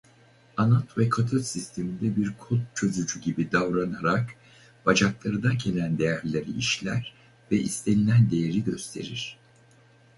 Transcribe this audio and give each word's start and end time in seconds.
Anot 0.57 0.97
ve 0.97 1.09
katot 1.09 1.41
sisteminde 1.45 2.15
bir 2.15 2.33
kod 2.37 2.57
çözücü 2.75 3.21
gibi 3.21 3.51
davranarak 3.51 4.29
bacaklarına 4.85 5.53
gelen 5.53 5.97
değerleri 5.97 6.57
işler 6.57 7.13
ve 7.51 7.59
istenilen 7.59 8.31
değeri 8.31 8.63
gösterir. 8.63 9.39